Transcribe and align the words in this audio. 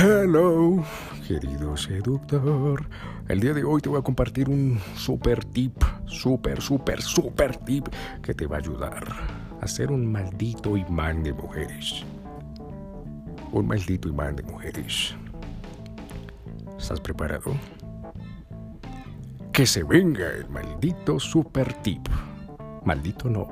Hello, 0.00 0.84
querido 1.26 1.76
seductor. 1.76 2.88
El 3.26 3.40
día 3.40 3.52
de 3.52 3.64
hoy 3.64 3.80
te 3.80 3.88
voy 3.88 3.98
a 3.98 4.02
compartir 4.02 4.48
un 4.48 4.78
super 4.94 5.44
tip, 5.44 5.82
super, 6.06 6.62
super, 6.62 7.02
super 7.02 7.56
tip 7.56 7.88
que 8.22 8.32
te 8.32 8.46
va 8.46 8.56
a 8.56 8.58
ayudar 8.60 9.04
a 9.60 9.66
ser 9.66 9.90
un 9.90 10.06
maldito 10.06 10.76
imán 10.76 11.24
de 11.24 11.32
mujeres. 11.32 12.04
Un 13.50 13.66
maldito 13.66 14.08
imán 14.08 14.36
de 14.36 14.44
mujeres. 14.44 15.16
¿Estás 16.78 17.00
preparado? 17.00 17.56
Que 19.52 19.66
se 19.66 19.82
venga 19.82 20.28
el 20.30 20.48
maldito 20.48 21.18
super 21.18 21.72
tip. 21.72 22.06
Maldito 22.84 23.28
no. 23.28 23.48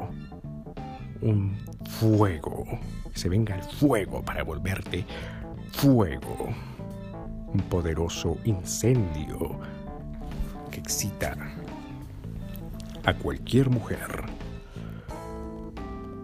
Un 1.22 1.58
fuego. 1.98 2.64
Que 3.12 3.18
se 3.18 3.28
venga 3.28 3.56
el 3.56 3.64
fuego 3.64 4.22
para 4.24 4.44
volverte 4.44 5.04
fuego, 5.76 6.48
un 7.52 7.60
poderoso 7.68 8.38
incendio 8.44 9.60
que 10.70 10.80
excita 10.80 11.36
a 13.04 13.12
cualquier 13.12 13.68
mujer. 13.68 14.24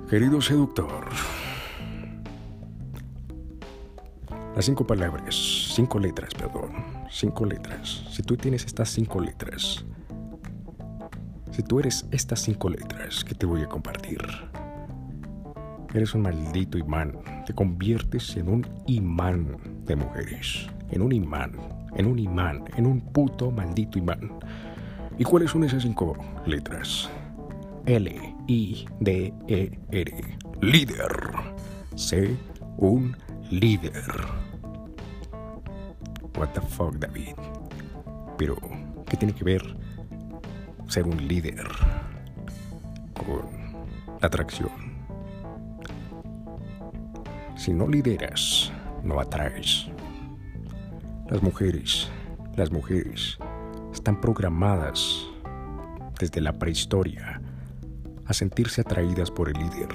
Querido 0.08 0.40
seductor, 0.40 1.04
las 4.56 4.64
cinco 4.64 4.86
palabras, 4.86 5.34
cinco 5.74 5.98
letras, 5.98 6.32
perdón, 6.32 6.72
cinco 7.10 7.44
letras. 7.44 8.04
Si 8.10 8.22
tú 8.22 8.38
tienes 8.38 8.64
estas 8.64 8.88
cinco 8.88 9.20
letras, 9.20 9.84
si 11.50 11.62
tú 11.62 11.78
eres 11.78 12.06
estas 12.10 12.40
cinco 12.40 12.70
letras 12.70 13.22
que 13.22 13.34
te 13.34 13.44
voy 13.44 13.60
a 13.60 13.68
compartir, 13.68 14.22
Eres 15.94 16.14
un 16.14 16.22
maldito 16.22 16.78
imán. 16.78 17.18
Te 17.44 17.52
conviertes 17.52 18.34
en 18.36 18.48
un 18.48 18.66
imán 18.86 19.58
de 19.84 19.94
mujeres. 19.94 20.66
En 20.90 21.02
un 21.02 21.12
imán. 21.12 21.52
En 21.96 22.06
un 22.06 22.18
imán. 22.18 22.64
En 22.76 22.86
un 22.86 23.00
puto 23.00 23.50
maldito 23.50 23.98
imán. 23.98 24.32
¿Y 25.18 25.24
cuáles 25.24 25.50
son 25.50 25.64
esas 25.64 25.82
cinco 25.82 26.16
letras? 26.46 27.10
L, 27.84 28.10
I, 28.46 28.86
D, 29.00 29.34
E, 29.48 29.78
R. 29.90 30.38
Líder. 30.62 31.30
Sé 31.94 32.36
un 32.78 33.14
líder. 33.50 34.02
What 36.38 36.48
the 36.54 36.62
fuck, 36.62 36.94
David. 36.96 37.36
Pero, 38.38 38.56
¿qué 39.10 39.18
tiene 39.18 39.34
que 39.34 39.44
ver 39.44 39.62
ser 40.88 41.06
un 41.06 41.28
líder 41.28 41.66
con 43.14 43.42
atracción? 44.22 44.81
Si 47.62 47.72
no 47.72 47.86
lideras, 47.86 48.72
no 49.04 49.20
atraes. 49.20 49.86
Las 51.30 51.40
mujeres, 51.44 52.10
las 52.56 52.72
mujeres 52.72 53.38
están 53.92 54.20
programadas 54.20 55.28
desde 56.18 56.40
la 56.40 56.58
prehistoria 56.58 57.40
a 58.26 58.32
sentirse 58.32 58.80
atraídas 58.80 59.30
por 59.30 59.48
el 59.48 59.54
líder, 59.54 59.90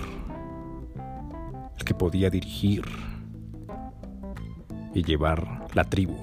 el 1.77 1.83
que 1.83 1.93
podía 1.93 2.29
dirigir 2.29 2.85
y 4.93 5.03
llevar 5.03 5.67
la 5.73 5.83
tribu 5.83 6.15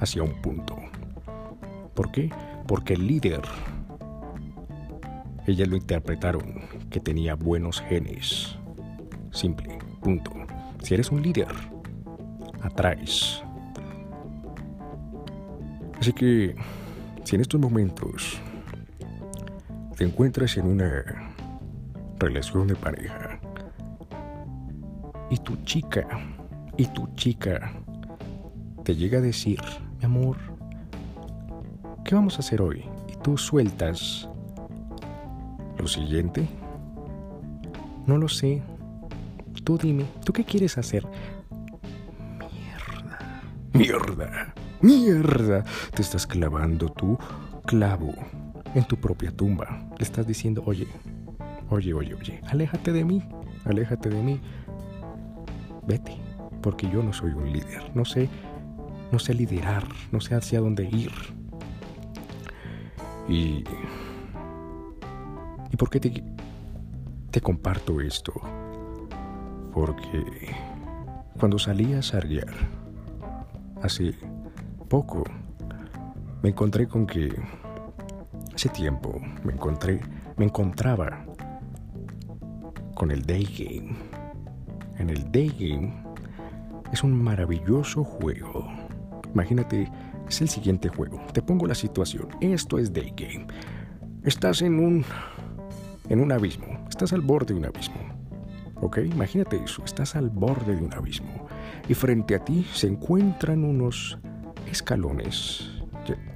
hacia 0.00 0.22
un 0.22 0.34
punto. 0.42 0.76
¿Por 1.94 2.12
qué? 2.12 2.30
Porque 2.66 2.92
el 2.92 3.06
líder, 3.06 3.40
ellas 5.46 5.66
lo 5.66 5.76
interpretaron 5.76 6.60
que 6.90 7.00
tenía 7.00 7.36
buenos 7.36 7.80
genes. 7.80 8.58
Simple, 9.30 9.78
punto. 10.02 10.43
Si 10.84 10.92
eres 10.92 11.10
un 11.10 11.22
líder, 11.22 11.48
atraes. 12.60 13.42
Así 15.98 16.12
que, 16.12 16.54
si 17.24 17.36
en 17.36 17.40
estos 17.40 17.58
momentos 17.58 18.38
te 19.96 20.04
encuentras 20.04 20.58
en 20.58 20.66
una 20.66 21.02
relación 22.18 22.66
de 22.66 22.74
pareja 22.74 23.40
y 25.30 25.38
tu 25.38 25.56
chica, 25.64 26.06
y 26.76 26.84
tu 26.88 27.06
chica 27.14 27.72
te 28.82 28.94
llega 28.94 29.20
a 29.20 29.22
decir, 29.22 29.62
mi 30.00 30.04
amor, 30.04 30.36
¿qué 32.04 32.14
vamos 32.14 32.36
a 32.36 32.40
hacer 32.40 32.60
hoy? 32.60 32.84
Y 33.10 33.16
tú 33.22 33.38
sueltas 33.38 34.28
lo 35.78 35.86
siguiente, 35.86 36.46
no 38.06 38.18
lo 38.18 38.28
sé, 38.28 38.62
Tú 39.64 39.78
dime, 39.78 40.04
¿tú 40.24 40.32
qué 40.34 40.44
quieres 40.44 40.76
hacer? 40.76 41.06
Mierda. 42.38 43.42
Mierda. 43.72 44.54
Mierda. 44.82 45.64
Te 45.94 46.02
estás 46.02 46.26
clavando 46.26 46.90
tu 46.90 47.18
clavo 47.64 48.12
en 48.74 48.84
tu 48.84 48.96
propia 48.96 49.30
tumba. 49.30 49.88
Le 49.96 50.04
estás 50.04 50.26
diciendo, 50.26 50.62
oye, 50.66 50.86
oye, 51.70 51.94
oye, 51.94 52.14
oye, 52.14 52.40
aléjate 52.48 52.92
de 52.92 53.06
mí, 53.06 53.22
aléjate 53.64 54.10
de 54.10 54.22
mí. 54.22 54.38
Vete, 55.86 56.18
porque 56.60 56.90
yo 56.90 57.02
no 57.02 57.14
soy 57.14 57.32
un 57.32 57.50
líder. 57.50 57.90
No 57.96 58.04
sé, 58.04 58.28
no 59.12 59.18
sé 59.18 59.32
liderar, 59.32 59.88
no 60.12 60.20
sé 60.20 60.34
hacia 60.34 60.60
dónde 60.60 60.84
ir. 60.84 61.12
Y... 63.28 63.64
¿Y 65.72 65.76
por 65.76 65.88
qué 65.88 66.00
te, 66.00 66.22
te 67.30 67.40
comparto 67.40 68.00
esto? 68.00 68.32
Porque 69.74 70.24
cuando 71.38 71.58
salí 71.58 71.94
a 71.94 72.02
sarguear, 72.02 72.54
hace 73.82 74.14
poco, 74.88 75.24
me 76.42 76.50
encontré 76.50 76.86
con 76.86 77.06
que 77.06 77.34
hace 78.54 78.68
tiempo 78.68 79.20
me 79.42 79.52
encontré, 79.52 80.00
me 80.36 80.44
encontraba 80.44 81.26
con 82.94 83.10
el 83.10 83.26
Day 83.26 83.44
Game. 83.44 83.96
En 84.98 85.10
el 85.10 85.30
Day 85.32 85.48
Game 85.48 85.92
es 86.92 87.02
un 87.02 87.20
maravilloso 87.20 88.04
juego. 88.04 88.68
Imagínate, 89.34 89.90
es 90.28 90.40
el 90.40 90.48
siguiente 90.48 90.88
juego. 90.88 91.20
Te 91.32 91.42
pongo 91.42 91.66
la 91.66 91.74
situación. 91.74 92.28
Esto 92.40 92.78
es 92.78 92.92
Day 92.92 93.12
Game. 93.16 93.48
Estás 94.22 94.62
en 94.62 94.78
un 94.78 95.04
en 96.08 96.20
un 96.20 96.30
abismo. 96.30 96.86
Estás 96.88 97.12
al 97.12 97.22
borde 97.22 97.54
de 97.54 97.58
un 97.58 97.66
abismo. 97.66 98.03
¿Ok? 98.84 98.98
Imagínate 98.98 99.56
eso, 99.64 99.82
estás 99.82 100.14
al 100.14 100.28
borde 100.28 100.76
de 100.76 100.84
un 100.84 100.92
abismo 100.92 101.48
y 101.88 101.94
frente 101.94 102.34
a 102.34 102.44
ti 102.44 102.66
se 102.74 102.86
encuentran 102.86 103.64
unos 103.64 104.18
escalones, 104.70 105.70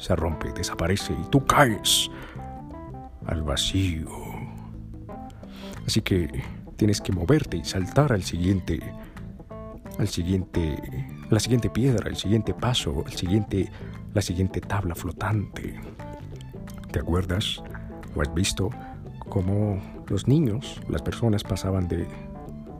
se 0.00 0.16
rompe, 0.16 0.50
desaparece 0.54 1.12
y 1.12 1.30
tú 1.30 1.44
caes 1.44 2.10
al 3.26 3.42
vacío. 3.42 4.25
Así 5.86 6.02
que 6.02 6.28
tienes 6.76 7.00
que 7.00 7.12
moverte 7.12 7.56
y 7.56 7.64
saltar 7.64 8.12
al 8.12 8.22
siguiente, 8.22 8.80
al 9.98 10.08
siguiente, 10.08 10.76
la 11.30 11.40
siguiente 11.40 11.70
piedra, 11.70 12.08
el 12.08 12.16
siguiente 12.16 12.52
paso, 12.52 13.04
el 13.06 13.12
siguiente, 13.12 13.70
la 14.12 14.22
siguiente 14.22 14.60
tabla 14.60 14.94
flotante. 14.94 15.78
¿Te 16.90 16.98
acuerdas 16.98 17.62
o 18.14 18.20
has 18.20 18.32
visto 18.34 18.70
cómo 19.28 19.80
los 20.08 20.28
niños, 20.28 20.80
las 20.88 21.02
personas 21.02 21.44
pasaban 21.44 21.88
de 21.88 22.06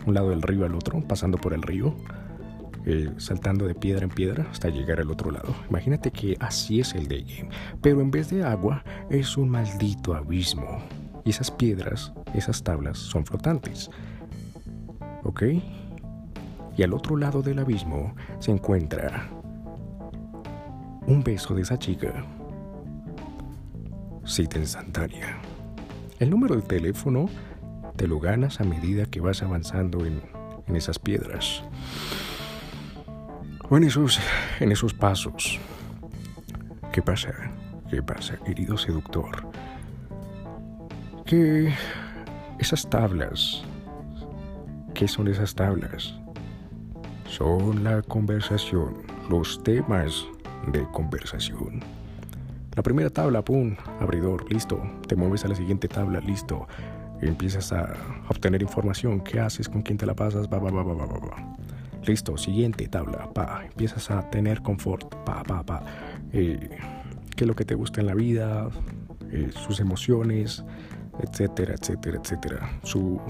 un 0.07 0.15
lado 0.15 0.31
del 0.31 0.43
río 0.43 0.65
al 0.65 0.75
otro, 0.75 1.01
pasando 1.01 1.39
por 1.39 1.55
el 1.55 1.63
río, 1.63 1.95
eh, 2.87 3.11
saltando 3.19 3.67
de 3.67 3.75
piedra 3.75 4.05
en 4.05 4.11
piedra 4.11 4.47
hasta 4.51 4.69
llegar 4.69 5.01
al 5.01 5.11
otro 5.11 5.31
lado? 5.31 5.55
Imagínate 5.71 6.11
que 6.11 6.37
así 6.41 6.81
es 6.81 6.95
el 6.95 7.09
day 7.09 7.25
game, 7.25 7.51
pero 7.81 8.01
en 8.01 8.11
vez 8.11 8.31
de 8.31 8.45
agua 8.45 8.85
es 9.11 9.37
un 9.37 9.49
maldito 9.49 10.15
abismo. 10.15 10.83
Y 11.27 11.31
esas 11.31 11.51
piedras, 11.51 12.13
esas 12.35 12.63
tablas 12.63 12.97
son 12.97 13.27
flotantes. 13.27 13.91
¿Ok? 15.25 15.43
Y 16.77 16.83
al 16.85 16.95
otro 16.95 17.17
lado 17.17 17.43
del 17.43 17.59
abismo 17.59 18.15
se 18.39 18.53
encuentra 18.53 19.29
un 21.07 21.25
beso 21.25 21.55
de 21.55 21.63
esa 21.63 21.79
chica. 21.79 22.25
Cita 24.25 24.59
instantánea. 24.59 25.39
El 26.21 26.31
número 26.31 26.55
de 26.55 26.63
teléfono 26.63 27.29
te 27.97 28.07
lo 28.07 28.21
ganas 28.21 28.61
a 28.61 28.65
medida 28.65 29.07
que 29.07 29.21
vas 29.21 29.43
avanzando 29.43 30.07
en, 30.07 30.23
en 30.69 30.77
esas 30.77 31.01
piedras. 31.01 31.65
O 33.69 33.77
en 33.77 33.83
esos, 33.83 34.21
en 34.61 34.71
esos 34.71 34.95
pasos. 34.95 35.59
¿Qué 36.93 37.03
pasa? 37.03 37.33
¿Qué 37.91 38.01
pasa, 38.01 38.37
querido 38.45 38.79
seductor? 38.79 39.46
Que 41.27 41.73
esas 42.59 42.89
tablas, 42.89 43.63
¿qué 44.95 45.07
son 45.07 45.29
esas 45.29 45.55
tablas? 45.55 46.15
son 47.29 47.85
la 47.85 48.03
conversación, 48.03 48.95
los 49.29 49.63
temas 49.63 50.27
de 50.73 50.87
conversación. 50.93 51.81
La 52.75 52.83
primera 52.83 53.11
tabla, 53.11 53.43
pum, 53.43 53.77
abridor, 54.01 54.51
listo. 54.51 54.81
Te 55.07 55.17
mueves 55.17 55.45
a 55.45 55.49
la 55.49 55.55
siguiente 55.55 55.89
tabla, 55.89 56.21
listo. 56.21 56.67
Empiezas 57.21 57.73
a 57.73 57.95
obtener 58.29 58.63
información. 58.63 59.21
¿Qué 59.21 59.41
haces? 59.41 59.69
¿Con 59.69 59.83
quién 59.83 59.99
te 59.99 60.07
la 60.07 60.15
pasas? 60.15 60.49
Va, 60.49 60.59
va, 60.59 60.71
va, 60.71 60.83
va, 60.83 60.95
va, 60.95 61.07
va. 61.07 61.57
Listo, 62.07 62.37
siguiente 62.37 62.87
tabla, 62.89 63.29
pa. 63.33 63.65
Empiezas 63.65 64.11
a 64.11 64.31
tener 64.31 64.63
confort, 64.63 65.15
pa, 65.25 65.43
pa, 65.43 65.63
pa. 65.63 65.83
Eh, 66.33 66.79
¿Qué 67.35 67.45
es 67.45 67.49
lo 67.49 67.55
que 67.55 67.65
te 67.65 67.75
gusta 67.75 68.01
en 68.01 68.07
la 68.07 68.15
vida? 68.15 68.69
Eh, 69.33 69.51
sus 69.53 69.81
emociones, 69.81 70.65
etcétera, 71.21 71.75
etcétera, 71.75 72.19
etcétera. 72.23 72.81
Su 72.83 73.21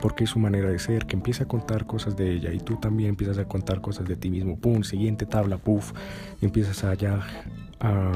porque 0.00 0.24
es 0.24 0.30
su 0.30 0.40
manera 0.40 0.68
de 0.68 0.80
ser, 0.80 1.06
que 1.06 1.14
empieza 1.14 1.44
a 1.44 1.46
contar 1.48 1.86
cosas 1.86 2.16
de 2.16 2.32
ella 2.32 2.52
y 2.52 2.58
tú 2.58 2.76
también 2.76 3.10
empiezas 3.10 3.38
a 3.38 3.44
contar 3.44 3.80
cosas 3.80 4.06
de 4.08 4.16
ti 4.16 4.30
mismo. 4.30 4.58
Pum, 4.58 4.82
siguiente 4.82 5.26
tabla, 5.26 5.58
puff, 5.58 5.92
empiezas 6.40 6.82
allá 6.82 7.20
a 7.78 8.10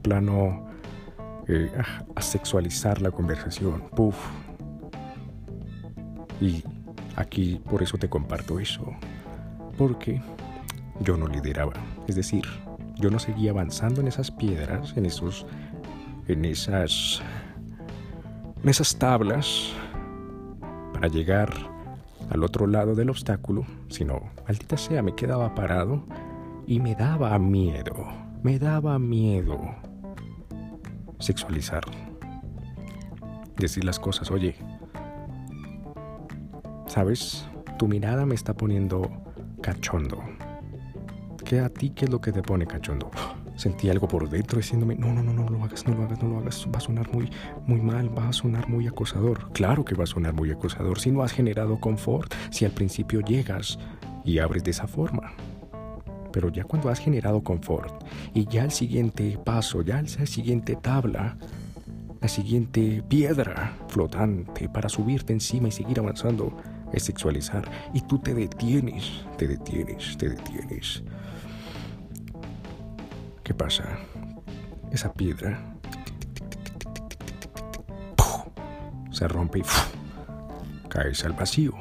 plano 0.00 0.66
eh, 1.46 1.70
a 2.14 2.22
sexualizar 2.22 3.02
la 3.02 3.10
conversación, 3.10 3.82
puff. 3.94 4.16
Y 6.40 6.64
aquí 7.16 7.60
por 7.68 7.82
eso 7.82 7.98
te 7.98 8.08
comparto 8.08 8.58
eso, 8.58 8.84
porque 9.76 10.22
yo 11.00 11.16
no 11.16 11.26
lideraba, 11.26 11.74
es 12.06 12.16
decir, 12.16 12.44
yo 12.96 13.10
no 13.10 13.18
seguía 13.18 13.50
avanzando 13.50 14.00
en 14.00 14.08
esas 14.08 14.30
piedras, 14.30 14.96
en 14.96 15.06
esos, 15.06 15.46
en 16.28 16.44
esas, 16.44 17.22
en 18.62 18.68
esas 18.68 18.96
tablas 18.96 19.72
para 20.92 21.08
llegar 21.08 21.50
al 22.30 22.42
otro 22.42 22.66
lado 22.66 22.94
del 22.94 23.10
obstáculo, 23.10 23.64
sino, 23.88 24.20
maldita 24.46 24.76
sea, 24.76 25.02
me 25.02 25.14
quedaba 25.14 25.54
parado 25.54 26.04
y 26.66 26.80
me 26.80 26.94
daba 26.94 27.38
miedo, 27.38 27.94
me 28.42 28.58
daba 28.58 28.98
miedo 28.98 29.60
sexualizar. 31.18 31.84
Decir 33.56 33.84
las 33.84 33.98
cosas, 33.98 34.30
oye, 34.30 34.56
¿sabes? 36.86 37.46
Tu 37.78 37.88
mirada 37.88 38.26
me 38.26 38.34
está 38.34 38.54
poniendo 38.54 39.10
cachondo. 39.62 40.22
¿Qué 41.44 41.60
a 41.60 41.68
ti 41.68 41.90
qué 41.90 42.06
es 42.06 42.10
lo 42.10 42.20
que 42.20 42.32
te 42.32 42.42
pone 42.42 42.66
cachondo? 42.66 43.10
Sentí 43.56 43.88
algo 43.88 44.06
por 44.06 44.28
dentro 44.28 44.58
diciéndome, 44.58 44.94
no, 44.94 45.12
no, 45.12 45.22
no, 45.22 45.32
no 45.32 45.48
lo 45.48 45.64
hagas, 45.64 45.86
no 45.86 45.94
lo 45.94 46.04
hagas, 46.04 46.22
no 46.22 46.28
lo 46.28 46.38
hagas, 46.38 46.66
va 46.72 46.78
a 46.78 46.80
sonar 46.80 47.12
muy, 47.12 47.30
muy 47.66 47.80
mal, 47.80 48.16
va 48.16 48.28
a 48.28 48.32
sonar 48.32 48.68
muy 48.68 48.86
acosador. 48.86 49.50
Claro 49.52 49.84
que 49.84 49.94
va 49.94 50.04
a 50.04 50.06
sonar 50.06 50.34
muy 50.34 50.50
acosador 50.50 51.00
si 51.00 51.10
no 51.10 51.22
has 51.22 51.32
generado 51.32 51.80
confort, 51.80 52.32
si 52.50 52.64
al 52.64 52.72
principio 52.72 53.20
llegas 53.20 53.78
y 54.24 54.38
abres 54.38 54.64
de 54.64 54.70
esa 54.70 54.86
forma. 54.86 55.32
Pero 56.32 56.50
ya 56.50 56.64
cuando 56.64 56.90
has 56.90 56.98
generado 56.98 57.42
confort 57.42 58.04
y 58.34 58.46
ya 58.46 58.64
el 58.64 58.70
siguiente 58.70 59.38
paso, 59.42 59.82
ya 59.82 60.02
la 60.02 60.26
siguiente 60.26 60.76
tabla, 60.76 61.38
la 62.20 62.28
siguiente 62.28 63.02
piedra 63.08 63.74
flotante 63.88 64.68
para 64.68 64.88
subirte 64.88 65.32
encima 65.32 65.68
y 65.68 65.72
seguir 65.72 65.98
avanzando 65.98 66.54
es 66.92 67.04
sexualizar. 67.04 67.70
Y 67.94 68.00
tú 68.02 68.18
te 68.18 68.34
detienes, 68.34 69.24
te 69.38 69.48
detienes, 69.48 70.16
te 70.18 70.28
detienes. 70.28 71.02
¿Qué 73.46 73.54
pasa? 73.54 73.84
Esa 74.90 75.12
piedra 75.12 75.56
se 79.12 79.28
rompe 79.28 79.60
y 79.60 79.62
caes 80.88 81.24
al 81.24 81.34
vacío. 81.34 81.72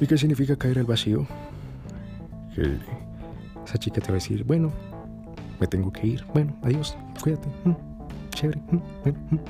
¿Y 0.00 0.06
qué 0.06 0.16
significa 0.16 0.56
caer 0.56 0.78
al 0.78 0.86
vacío? 0.86 1.26
Que 2.54 2.78
esa 3.66 3.76
chica 3.76 4.00
te 4.00 4.06
va 4.06 4.12
a 4.12 4.14
decir, 4.14 4.44
bueno, 4.44 4.72
me 5.60 5.66
tengo 5.66 5.92
que 5.92 6.06
ir, 6.06 6.24
bueno, 6.32 6.56
adiós, 6.62 6.96
cuídate, 7.22 7.48
mm, 7.64 7.76
chévere, 8.30 8.62
mm, 8.70 9.08
mm". 9.10 9.40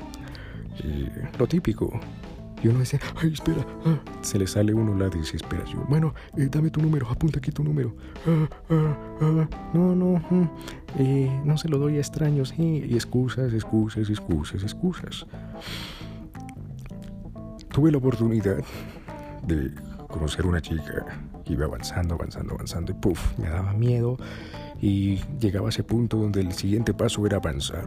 Lo 1.39 1.47
típico, 1.47 2.01
y 2.63 2.69
uno 2.69 2.79
dice, 2.79 2.99
ay, 3.21 3.33
espera, 3.33 3.65
ah, 3.85 3.99
se 4.21 4.39
le 4.39 4.47
sale 4.47 4.73
uno 4.73 4.95
la 4.95 5.09
desesperación. 5.09 5.85
Bueno, 5.89 6.13
eh, 6.37 6.47
dame 6.49 6.69
tu 6.69 6.81
número, 6.81 7.09
apunta 7.09 7.39
aquí 7.39 7.51
tu 7.51 7.63
número. 7.63 7.93
Ah, 8.25 8.47
ah, 8.69 9.47
no, 9.73 9.95
no, 9.95 10.23
mm, 10.29 10.49
eh, 10.99 11.41
no 11.43 11.57
se 11.57 11.67
lo 11.67 11.77
doy 11.77 11.97
a 11.97 11.99
extraños. 11.99 12.53
y 12.57 12.93
excusas, 12.93 13.53
excusas, 13.53 14.09
excusas, 14.09 14.63
excusas. 14.63 15.25
Tuve 17.69 17.91
la 17.91 17.97
oportunidad 17.97 18.63
de 19.45 19.71
conocer 20.07 20.45
una 20.45 20.61
chica 20.61 21.05
iba 21.45 21.65
avanzando, 21.65 22.15
avanzando, 22.15 22.53
avanzando 22.53 22.91
y 22.91 22.95
puff, 22.95 23.37
me 23.37 23.49
daba 23.49 23.73
miedo 23.73 24.17
y 24.81 25.19
llegaba 25.39 25.67
a 25.67 25.69
ese 25.69 25.83
punto 25.83 26.17
donde 26.17 26.41
el 26.41 26.53
siguiente 26.53 26.93
paso 26.93 27.25
era 27.25 27.37
avanzar. 27.37 27.85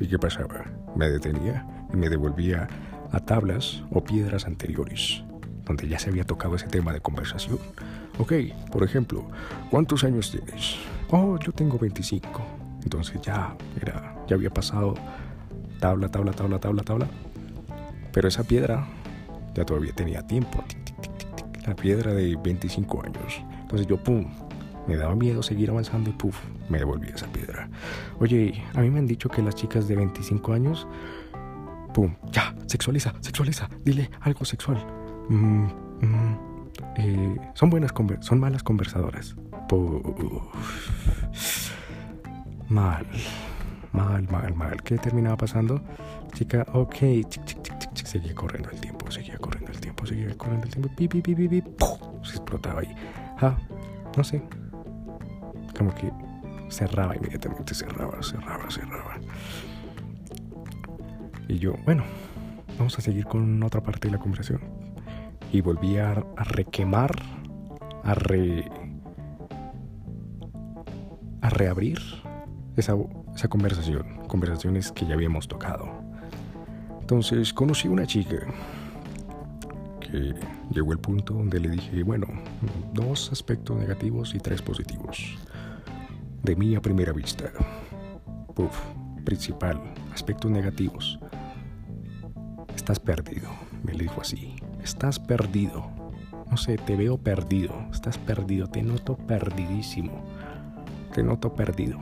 ¿Y 0.00 0.06
qué 0.06 0.18
pasaba? 0.18 0.64
Me 0.94 1.08
detenía 1.10 1.66
y 1.92 1.96
me 1.96 2.08
devolvía 2.08 2.68
a 3.12 3.20
tablas 3.20 3.82
o 3.90 4.02
piedras 4.02 4.46
anteriores, 4.46 5.22
donde 5.64 5.88
ya 5.88 5.98
se 5.98 6.10
había 6.10 6.24
tocado 6.24 6.56
ese 6.56 6.66
tema 6.66 6.92
de 6.92 7.00
conversación. 7.00 7.58
Ok, 8.18 8.32
por 8.70 8.82
ejemplo, 8.82 9.24
¿cuántos 9.70 10.04
años 10.04 10.30
tienes? 10.30 10.76
Oh, 11.10 11.38
yo 11.38 11.52
tengo 11.52 11.78
25. 11.78 12.28
Entonces 12.82 13.20
ya 13.22 13.56
era, 13.80 14.16
ya 14.26 14.36
había 14.36 14.50
pasado 14.50 14.94
tabla, 15.78 16.08
tabla, 16.10 16.32
tabla, 16.32 16.58
tabla, 16.58 16.82
tabla. 16.82 17.08
Pero 18.12 18.28
esa 18.28 18.44
piedra 18.44 18.86
ya 19.54 19.64
todavía 19.64 19.92
tenía 19.92 20.26
tiempo. 20.26 20.64
La 21.66 21.74
piedra 21.74 22.14
de 22.14 22.36
25 22.36 23.02
años. 23.04 23.42
Entonces 23.62 23.86
yo, 23.86 24.02
pum, 24.02 24.26
me 24.86 24.96
daba 24.96 25.14
miedo 25.14 25.42
seguir 25.42 25.70
avanzando 25.70 26.10
y 26.10 26.14
puf, 26.14 26.38
me 26.70 26.78
devolví 26.78 27.08
esa 27.08 27.26
piedra. 27.26 27.68
Oye, 28.18 28.64
a 28.74 28.80
mí 28.80 28.90
me 28.90 28.98
han 28.98 29.06
dicho 29.06 29.28
que 29.28 29.42
las 29.42 29.54
chicas 29.54 29.86
de 29.86 29.96
25 29.96 30.52
años 30.52 30.86
Ya, 32.32 32.54
sexualiza, 32.66 33.12
sexualiza, 33.20 33.68
dile 33.84 34.10
algo 34.20 34.44
sexual. 34.44 34.78
Mm, 35.28 35.64
mm, 36.00 36.38
eh, 36.96 37.36
son 37.54 37.70
buenas, 37.70 37.92
son 38.20 38.38
malas 38.38 38.62
conversadoras. 38.62 39.34
Mal, 42.68 43.06
mal, 43.92 44.28
mal, 44.30 44.54
mal. 44.54 44.82
¿Qué 44.82 44.98
terminaba 44.98 45.36
pasando? 45.36 45.80
Chica, 46.34 46.66
ok, 46.72 46.94
seguía 48.04 48.34
corriendo 48.34 48.70
el 48.70 48.80
tiempo, 48.80 49.10
seguía 49.10 49.36
corriendo 49.38 49.72
el 49.72 49.80
tiempo, 49.80 50.06
seguía 50.06 50.36
corriendo 50.36 50.66
el 50.66 50.72
tiempo. 50.72 50.88
Pi, 50.94 51.08
pi, 51.08 51.20
pi, 51.20 51.34
pi, 51.34 51.62
se 52.22 52.36
explotaba 52.36 52.80
ahí. 52.80 52.94
Ah, 53.40 53.56
no 54.16 54.24
sé. 54.24 54.42
Como 55.76 55.94
que 55.94 56.10
cerraba 56.70 57.16
inmediatamente, 57.16 57.74
cerraba, 57.74 58.22
cerraba, 58.22 58.70
cerraba. 58.70 59.16
Y 61.48 61.58
yo, 61.58 61.74
bueno, 61.84 62.04
vamos 62.76 62.98
a 62.98 63.00
seguir 63.00 63.24
con 63.24 63.62
otra 63.62 63.82
parte 63.82 64.08
de 64.08 64.12
la 64.12 64.18
conversación. 64.20 64.60
Y 65.50 65.62
volví 65.62 65.96
a, 65.96 66.14
requemar, 66.36 67.10
a 68.04 68.14
re. 68.14 68.70
a 71.40 71.48
reabrir 71.48 71.98
esa, 72.76 72.94
esa 73.34 73.48
conversación, 73.48 74.26
conversaciones 74.28 74.92
que 74.92 75.06
ya 75.06 75.14
habíamos 75.14 75.48
tocado. 75.48 75.88
Entonces 77.00 77.54
conocí 77.54 77.88
una 77.88 78.06
chica 78.06 78.36
que 80.00 80.34
llegó 80.70 80.92
el 80.92 80.98
punto 80.98 81.32
donde 81.32 81.60
le 81.60 81.70
dije, 81.70 82.02
bueno, 82.02 82.26
dos 82.92 83.32
aspectos 83.32 83.78
negativos 83.78 84.34
y 84.34 84.38
tres 84.38 84.60
positivos. 84.60 85.38
De 86.42 86.54
mí 86.54 86.76
a 86.76 86.82
primera 86.82 87.12
vista. 87.12 87.50
Puf, 88.54 88.78
principal, 89.24 89.80
aspectos 90.12 90.50
negativos. 90.50 91.18
Estás 92.88 93.00
perdido, 93.00 93.50
me 93.84 93.92
dijo 93.92 94.22
así. 94.22 94.56
Estás 94.82 95.18
perdido. 95.18 95.90
No 96.50 96.56
sé, 96.56 96.78
te 96.78 96.96
veo 96.96 97.18
perdido. 97.18 97.74
Estás 97.92 98.16
perdido, 98.16 98.66
te 98.66 98.82
noto 98.82 99.14
perdidísimo. 99.14 100.24
Te 101.12 101.22
noto 101.22 101.52
perdido. 101.52 101.98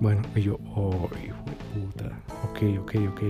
Bueno, 0.00 0.22
y 0.34 0.40
yo, 0.40 0.58
oh, 0.74 1.06
hijo 1.22 1.36
de 1.44 1.52
puta. 1.74 2.18
Ok, 2.44 2.62
ok, 2.80 2.94
ok. 3.10 3.20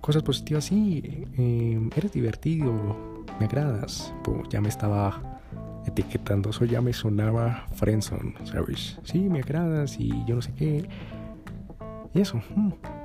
cosas 0.00 0.22
positivas, 0.22 0.66
sí. 0.66 1.24
Em, 1.36 1.90
eres 1.96 2.12
divertido. 2.12 3.24
Me 3.40 3.46
agradas. 3.46 4.14
Pues 4.22 4.48
ya 4.50 4.60
me 4.60 4.68
estaba 4.68 5.40
etiquetando. 5.84 6.50
Eso 6.50 6.64
ya 6.64 6.80
me 6.80 6.92
sonaba 6.92 7.66
Friendson, 7.72 8.36
¿sabes? 8.44 9.00
Sí, 9.02 9.18
me 9.18 9.40
agradas 9.40 9.98
y 9.98 10.10
yo 10.26 10.36
no 10.36 10.42
sé 10.42 10.54
qué. 10.54 10.88
Y 12.14 12.20
eso. 12.20 12.40
Mm 12.54 12.97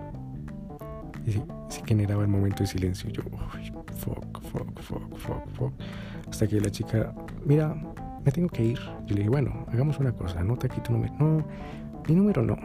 y 1.25 1.31
se, 1.31 1.41
generaba 1.85 2.23
el 2.23 2.29
momento 2.29 2.63
de 2.63 2.67
silencio. 2.67 3.09
Yo, 3.09 3.23
fuck, 3.23 4.41
fuck, 4.41 4.81
fuck, 4.81 5.17
fuck, 5.17 5.49
fuck. 5.53 5.73
Hasta 6.29 6.47
que 6.47 6.59
la 6.59 6.69
chica, 6.69 7.13
mira, 7.45 7.75
me 8.23 8.31
tengo 8.31 8.49
que 8.49 8.63
ir. 8.63 8.79
Yo 9.05 9.15
le 9.15 9.21
dije, 9.21 9.29
bueno, 9.29 9.65
hagamos 9.71 9.99
una 9.99 10.11
cosa, 10.11 10.39
anota 10.39 10.67
aquí 10.67 10.81
tu 10.81 10.93
número. 10.93 11.13
No, 11.19 11.45
mi 12.07 12.15
número 12.15 12.41
no. 12.41 12.57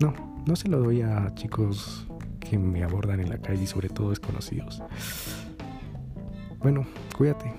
No, 0.00 0.12
no 0.46 0.56
se 0.56 0.68
lo 0.68 0.80
doy 0.80 1.02
a 1.02 1.32
chicos 1.34 2.06
que 2.40 2.58
me 2.58 2.82
abordan 2.84 3.20
en 3.20 3.30
la 3.30 3.38
calle 3.38 3.62
y 3.62 3.66
sobre 3.66 3.88
todo 3.88 4.10
desconocidos. 4.10 4.82
Bueno, 6.60 6.86
cuídate. 7.16 7.52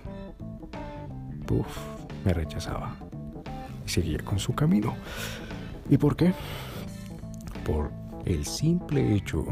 puff, 1.46 1.67
me 2.25 2.34
rechazaba. 2.34 2.96
Y 3.86 3.89
seguía 3.89 4.20
con 4.20 4.39
su 4.39 4.53
camino. 4.53 4.94
¿Y 5.89 5.98
por 5.98 6.15
qué? 6.15 6.34
Por 7.65 7.91
el 8.25 8.46
simple 8.46 9.15
hecho 9.15 9.46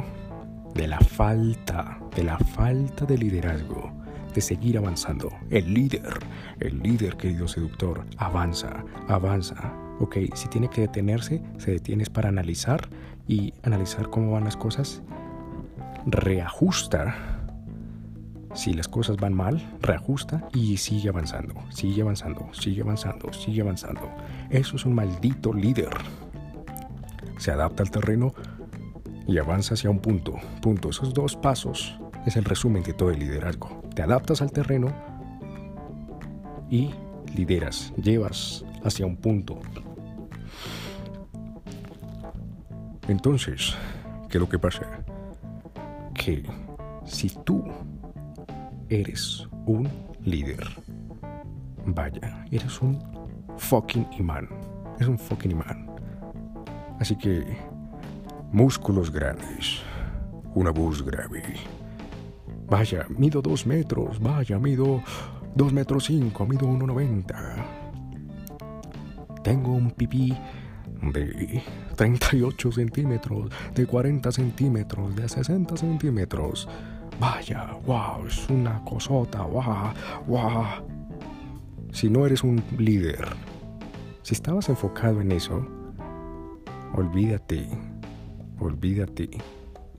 de 0.76 0.88
la 0.88 1.00
falta, 1.00 1.98
de 2.16 2.24
la 2.24 2.38
falta 2.38 3.06
de 3.06 3.18
liderazgo, 3.18 3.92
de 4.34 4.42
seguir 4.42 4.78
avanzando. 4.78 5.30
El 5.50 5.74
líder, 5.74 6.20
el 6.60 6.80
líder, 6.80 7.16
querido 7.16 7.48
seductor, 7.48 8.06
avanza, 8.18 8.84
avanza. 9.08 9.74
Ok, 10.02 10.18
si 10.34 10.50
tiene 10.50 10.70
que 10.70 10.82
detenerse, 10.82 11.42
se 11.58 11.72
detiene 11.72 12.06
para 12.06 12.28
analizar 12.28 12.90
y 13.26 13.54
analizar 13.64 14.10
cómo 14.10 14.32
van 14.32 14.44
las 14.44 14.58
cosas. 14.58 15.02
Reajusta. 16.06 17.16
Si 18.54 18.74
las 18.74 18.88
cosas 18.88 19.18
van 19.18 19.34
mal, 19.34 19.66
reajusta 19.82 20.48
y 20.54 20.78
sigue 20.78 21.10
avanzando, 21.10 21.56
sigue 21.70 22.02
avanzando, 22.02 22.50
sigue 22.54 22.82
avanzando, 22.82 23.34
sigue 23.34 23.62
avanzando. 23.62 24.10
Eso 24.50 24.76
es 24.76 24.86
un 24.86 24.96
maldito 24.96 25.54
líder. 25.54 25.90
Se 27.38 27.52
adapta 27.52 27.84
al 27.84 27.92
terreno 27.92 28.34
y 29.28 29.38
avanza 29.38 29.74
hacia 29.74 29.90
un 29.90 30.00
punto. 30.00 30.36
Punto. 30.62 30.90
Esos 30.90 31.14
dos 31.14 31.36
pasos 31.36 32.00
es 32.26 32.36
el 32.36 32.46
resumen 32.46 32.84
de 32.84 32.94
todo 32.94 33.12
el 33.12 33.20
liderazgo. 33.20 33.82
Te 33.94 34.02
adaptas 34.02 34.42
al 34.42 34.52
terreno 34.52 34.88
y 36.70 36.92
lideras, 37.36 37.94
llevas 37.96 38.66
hacia 38.84 39.06
un 39.06 39.18
punto. 39.18 39.60
Entonces, 43.08 43.76
¿qué 44.30 44.38
es 44.38 44.42
lo 44.42 44.50
que 44.50 44.58
pasa? 44.58 45.04
Que 46.14 46.44
si 47.06 47.30
tú 47.44 47.64
eres 48.90 49.48
un 49.66 49.88
líder, 50.24 50.66
vaya, 51.86 52.46
eres 52.52 52.82
un 52.82 53.00
fucking 53.58 54.08
imán. 54.18 54.50
Eres 54.96 55.10
un 55.10 55.20
fucking 55.20 55.52
imán. 55.52 55.88
Así 57.00 57.16
que 57.16 57.46
músculos 58.56 59.12
grandes, 59.12 59.82
una 60.54 60.72
voz 60.72 61.04
grave. 61.04 61.44
Vaya, 62.70 63.06
mido 63.10 63.42
dos 63.42 63.68
metros, 63.68 64.18
vaya, 64.18 64.58
mido 64.58 65.04
dos 65.54 65.74
metros 65.74 66.06
cinco, 66.06 66.46
mido 66.46 66.66
uno 66.66 66.88
noventa. 66.88 67.58
Tengo 69.44 69.74
un 69.74 69.92
pipí 69.92 70.34
de 71.02 71.62
38 71.98 72.72
centímetros, 72.72 73.52
de 73.74 73.86
40 73.86 74.32
centímetros, 74.32 75.14
de 75.18 75.28
60 75.28 75.76
centímetros. 75.76 76.70
Vaya, 77.20 77.74
wow, 77.86 78.26
es 78.26 78.50
una 78.50 78.82
cosota, 78.86 79.42
wow, 79.42 79.92
wow. 80.28 80.64
Si 81.92 82.10
no 82.10 82.26
eres 82.26 82.42
un 82.42 82.64
líder, 82.78 83.28
si 84.22 84.34
estabas 84.34 84.70
enfocado 84.70 85.20
en 85.20 85.34
eso, 85.34 85.68
olvídate 86.94 87.95
olvídate. 88.60 89.30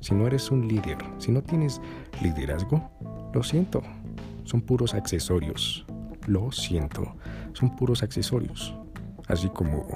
Si 0.01 0.15
no 0.15 0.27
eres 0.27 0.51
un 0.51 0.69
líder, 0.69 0.99
si 1.19 1.33
no 1.33 1.43
tienes 1.43 1.81
liderazgo, 2.23 2.91
lo 3.33 3.43
siento, 3.43 3.83
son 4.45 4.61
puros 4.61 4.93
accesorios. 4.95 5.87
Lo 6.27 6.53
siento, 6.53 7.17
son 7.53 7.75
puros 7.77 8.03
accesorios. 8.03 8.75
Así 9.29 9.49
como 9.49 9.87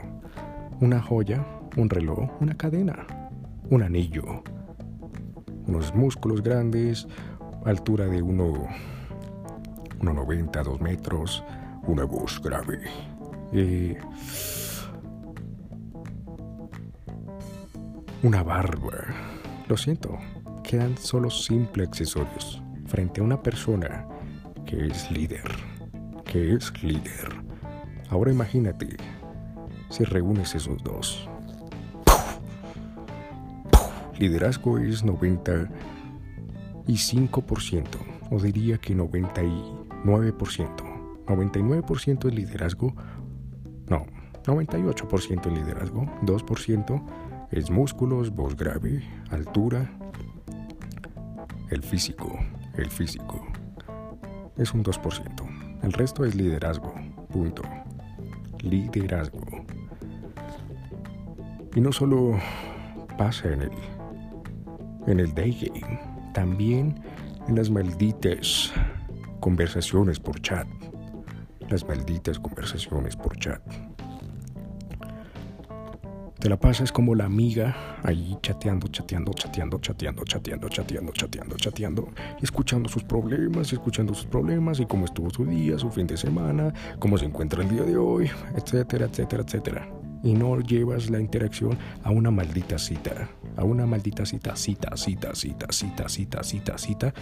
una 0.81 1.01
joya, 1.01 1.45
un 1.77 1.91
reloj, 1.91 2.31
una 2.41 2.57
cadena, 2.57 3.07
un 3.69 3.83
anillo, 3.83 4.43
unos 5.67 5.95
músculos 5.95 6.43
grandes, 6.43 7.07
altura 7.65 8.07
de 8.07 8.23
1,90, 8.23 10.65
2 10.65 10.81
metros, 10.81 11.45
una 11.87 12.05
voz 12.05 12.41
grave. 12.43 12.81
Eh, 13.53 13.99
una 18.23 18.43
barba. 18.43 19.07
Lo 19.67 19.79
siento, 19.79 20.19
quedan 20.63 20.99
solo 20.99 21.31
simples 21.31 21.89
accesorios 21.89 22.63
frente 22.87 23.21
a 23.21 23.25
una 23.25 23.43
persona 23.43 24.07
que 24.67 24.87
es 24.87 25.11
líder, 25.11 25.43
que 26.25 26.55
es 26.55 26.71
líder. 26.83 27.29
Ahora 28.11 28.31
imagínate 28.31 28.99
si 29.89 30.05
reúnes 30.05 30.55
esos 30.55 30.83
dos. 30.83 31.27
Liderazgo 34.19 34.77
es 34.79 35.03
95%, 35.05 37.87
o 38.31 38.39
diría 38.39 38.77
que 38.77 38.95
99%. 38.95 40.91
99% 41.27 42.29
es 42.29 42.35
liderazgo, 42.35 42.95
no, 43.89 44.05
98% 44.45 45.47
es 45.47 45.53
liderazgo, 45.53 46.05
2% 46.23 47.03
es 47.51 47.71
músculos, 47.71 48.31
voz 48.31 48.57
grave, 48.57 49.03
altura. 49.31 49.91
El 51.71 51.83
físico, 51.83 52.39
el 52.77 52.89
físico. 52.91 53.45
Es 54.57 54.73
un 54.73 54.85
2%. 54.85 55.81
El 55.83 55.93
resto 55.93 56.25
es 56.25 56.35
liderazgo. 56.35 56.95
Punto. 57.33 57.63
Liderazgo. 58.61 59.41
Y 61.75 61.81
no 61.81 61.93
solo 61.93 62.39
pasa 63.19 63.53
en 63.53 63.63
el, 63.63 63.71
en 65.07 65.21
el 65.21 65.35
day 65.35 65.53
game, 65.53 66.01
también 66.35 67.01
en 67.49 67.57
las 67.57 67.71
malditas 67.71 68.73
conversaciones 69.41 70.21
por 70.21 70.41
chat. 70.41 70.67
Las 71.69 71.87
malditas 71.87 72.39
conversaciones 72.39 73.17
por 73.17 73.37
chat. 73.39 73.63
Te 76.41 76.49
la 76.49 76.59
pasas 76.59 76.91
como 76.91 77.15
la 77.15 77.27
amiga 77.27 78.01
ahí 78.03 78.35
chateando, 78.41 78.89
chateando, 78.89 79.31
chateando, 79.35 79.79
chateando, 79.79 80.25
chateando, 80.25 80.69
chateando, 80.71 81.13
chateando, 81.13 81.57
chateando, 81.57 82.09
escuchando 82.41 82.89
sus 82.89 83.05
problemas, 83.05 83.71
escuchando 83.75 84.15
sus 84.15 84.25
problemas 84.25 84.81
y 84.81 84.87
cómo 84.87 85.05
estuvo 85.05 85.29
su 85.29 85.45
día, 85.45 85.79
su 85.79 85.91
fin 85.91 86.07
de 86.07 86.17
semana, 86.17 86.73
cómo 86.99 87.19
se 87.19 87.27
encuentra 87.27 87.63
el 87.63 87.69
día 87.69 87.83
de 87.83 87.99
hoy, 87.99 88.31
etcétera, 88.57 89.05
etcétera, 89.05 89.43
etcétera. 89.43 89.89
Y 90.23 90.33
no 90.33 90.59
llevas 90.61 91.11
la 91.11 91.21
interacción 91.21 91.77
a 92.05 92.11
una 92.11 92.31
maldita 92.31 92.79
cita, 92.79 93.29
a 93.59 93.63
una 93.63 93.85
maldita 93.85 94.25
cita, 94.25 94.57
cita, 94.57 94.97
cita, 94.97 95.35
cita, 95.35 95.67
cita, 95.71 96.09
cita, 96.09 96.43
cita, 96.43 96.79
cita. 96.79 97.15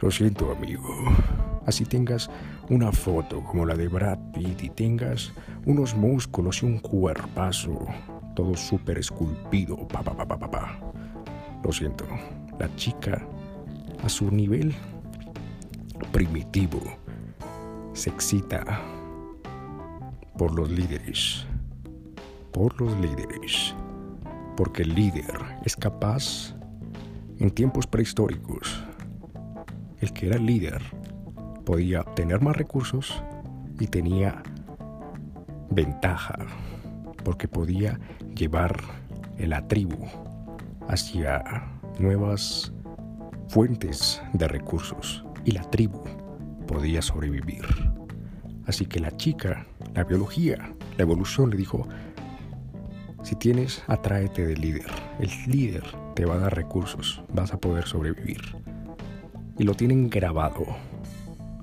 Lo 0.00 0.12
siento, 0.12 0.52
amigo. 0.52 0.88
Así 1.66 1.84
tengas 1.84 2.30
una 2.70 2.92
foto 2.92 3.42
como 3.42 3.66
la 3.66 3.74
de 3.74 3.88
Brad 3.88 4.18
Pitt 4.32 4.62
y 4.62 4.70
tengas 4.70 5.32
unos 5.64 5.96
músculos 5.96 6.62
y 6.62 6.66
un 6.66 6.78
cuerpazo 6.78 7.86
todo 8.34 8.56
súper 8.56 8.98
esculpido. 8.98 9.76
Pa, 9.88 10.02
pa, 10.02 10.26
pa, 10.26 10.78
Lo 11.64 11.72
siento, 11.72 12.06
la 12.58 12.74
chica 12.76 13.22
a 14.04 14.08
su 14.08 14.30
nivel 14.30 14.74
primitivo 16.12 16.80
se 17.92 18.10
excita 18.10 18.80
por 20.36 20.54
los 20.54 20.70
líderes, 20.70 21.46
por 22.52 22.80
los 22.80 22.98
líderes, 22.98 23.74
porque 24.56 24.82
el 24.82 24.94
líder 24.94 25.38
es 25.64 25.76
capaz 25.76 26.54
en 27.38 27.50
tiempos 27.50 27.86
prehistóricos, 27.86 28.82
el 30.00 30.12
que 30.12 30.26
era 30.26 30.38
líder 30.38 30.82
podía 31.64 32.00
obtener 32.00 32.40
más 32.40 32.56
recursos 32.56 33.22
y 33.78 33.86
tenía 33.86 34.42
ventaja 35.70 36.34
porque 37.24 37.48
podía 37.48 37.98
llevar 38.34 38.76
la 39.38 39.66
tribu 39.68 40.06
hacia 40.88 41.42
nuevas 41.98 42.72
fuentes 43.48 44.22
de 44.32 44.48
recursos 44.48 45.24
y 45.44 45.52
la 45.52 45.62
tribu 45.62 46.02
podía 46.66 47.02
sobrevivir. 47.02 47.64
Así 48.66 48.86
que 48.86 49.00
la 49.00 49.16
chica, 49.16 49.66
la 49.94 50.04
biología, 50.04 50.74
la 50.96 51.02
evolución 51.02 51.50
le 51.50 51.56
dijo, 51.56 51.86
si 53.22 53.36
tienes, 53.36 53.82
atráete 53.86 54.46
del 54.46 54.60
líder. 54.60 54.90
El 55.20 55.30
líder 55.46 55.84
te 56.14 56.24
va 56.24 56.34
a 56.34 56.38
dar 56.38 56.56
recursos, 56.56 57.22
vas 57.32 57.52
a 57.52 57.58
poder 57.58 57.86
sobrevivir. 57.86 58.40
Y 59.58 59.64
lo 59.64 59.74
tienen 59.74 60.10
grabado, 60.10 60.64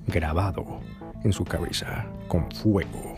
grabado 0.06 0.80
en 1.24 1.32
su 1.32 1.44
cabeza, 1.44 2.06
con 2.28 2.50
fuego 2.50 3.09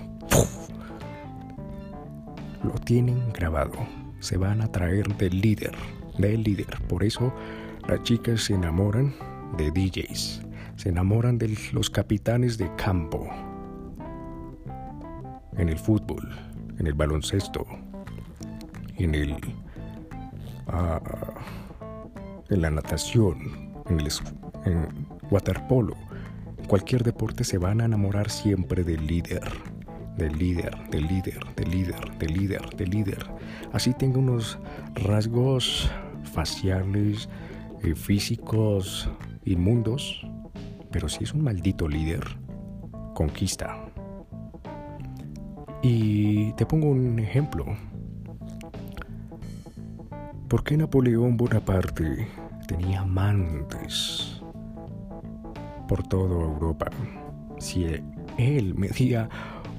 lo 2.62 2.72
tienen 2.72 3.32
grabado. 3.32 3.72
Se 4.20 4.36
van 4.36 4.60
a 4.60 4.70
traer 4.70 5.16
del 5.16 5.40
líder, 5.40 5.72
del 6.18 6.42
líder. 6.42 6.80
Por 6.88 7.04
eso 7.04 7.32
las 7.88 8.02
chicas 8.02 8.42
se 8.44 8.54
enamoran 8.54 9.14
de 9.56 9.70
DJs, 9.70 10.42
se 10.76 10.88
enamoran 10.88 11.38
de 11.38 11.56
los 11.72 11.90
capitanes 11.90 12.58
de 12.58 12.74
campo. 12.76 13.28
En 15.56 15.68
el 15.68 15.78
fútbol, 15.78 16.28
en 16.78 16.86
el 16.86 16.94
baloncesto, 16.94 17.66
en 18.96 19.14
el... 19.14 19.36
Ah, 20.68 21.00
en 22.48 22.60
la 22.60 22.70
natación, 22.70 23.72
en 23.88 24.00
el 24.00 24.08
en 24.64 25.06
waterpolo, 25.30 25.96
cualquier 26.66 27.02
deporte 27.02 27.44
se 27.44 27.58
van 27.58 27.80
a 27.80 27.86
enamorar 27.86 28.30
siempre 28.30 28.84
del 28.84 29.06
líder. 29.06 29.42
Del 30.16 30.38
líder, 30.38 30.76
del 30.90 31.06
líder, 31.06 31.40
del 31.56 31.70
líder, 31.70 32.18
del 32.18 32.34
líder, 32.34 32.76
del 32.76 32.90
líder. 32.90 33.26
Así 33.72 33.94
tengo 33.94 34.18
unos 34.18 34.58
rasgos 34.94 35.90
faciales, 36.32 37.28
eh, 37.82 37.94
físicos, 37.94 39.10
inmundos, 39.44 40.26
pero 40.90 41.08
si 41.08 41.24
es 41.24 41.32
un 41.32 41.42
maldito 41.42 41.88
líder, 41.88 42.22
conquista. 43.14 43.76
Y 45.82 46.52
te 46.52 46.64
pongo 46.64 46.88
un 46.88 47.18
ejemplo. 47.18 47.66
¿Por 50.48 50.62
qué 50.62 50.76
Napoleón 50.76 51.36
Bonaparte 51.36 52.28
tenía 52.68 53.00
amantes 53.00 54.42
por 55.88 56.06
toda 56.06 56.40
Europa? 56.40 56.90
Si 57.58 57.86
él 58.36 58.74
medía 58.74 59.28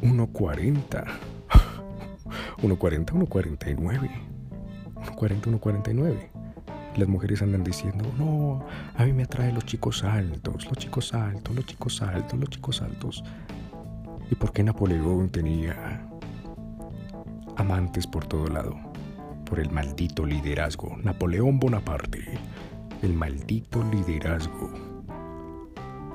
1,40, 0.04 1.06
1,40, 2.62 3.14
1,49, 3.14 4.12
1,40, 4.96 5.60
1,49. 5.60 6.30
Las 6.98 7.08
mujeres 7.08 7.42
andan 7.42 7.64
diciendo, 7.64 8.06
no, 8.18 8.66
a 8.96 9.06
mí 9.06 9.14
me 9.14 9.24
atraen 9.24 9.56
los 9.56 9.66
chicos 9.66 10.04
altos, 10.04 10.66
los 10.66 10.78
chicos 10.78 11.14
altos, 11.14 11.56
los 11.56 11.66
chicos 11.66 12.02
altos, 12.02 12.38
los 12.38 12.50
chicos 12.50 12.82
altos. 12.82 13.24
¿Y 14.30 14.36
por 14.36 14.52
qué 14.52 14.62
Napoleón 14.62 15.30
tenía 15.30 16.06
amantes 17.56 18.06
por 18.06 18.26
todo 18.26 18.48
lado? 18.48 18.76
Por 19.46 19.62
el 19.62 19.72
maldito 19.72 20.26
liderazgo. 20.26 20.98
Napoleón 21.02 21.60
Bonaparte, 21.60 22.38
el 23.02 23.14
maldito 23.14 23.82
liderazgo. 23.90 24.70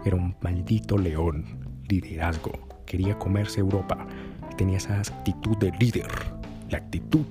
Era 0.04 0.16
un 0.16 0.36
maldito 0.42 0.98
león, 0.98 1.44
liderazgo. 1.88 2.67
Quería 2.88 3.18
comerse 3.18 3.60
Europa. 3.60 4.06
Tenía 4.56 4.78
esa 4.78 4.98
actitud 4.98 5.58
de 5.58 5.70
líder. 5.72 6.10
La 6.70 6.78
actitud 6.78 7.26